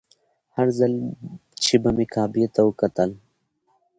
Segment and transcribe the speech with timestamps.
[0.55, 0.93] هر ځل
[1.63, 3.09] چې به مې کعبې ته وکتل.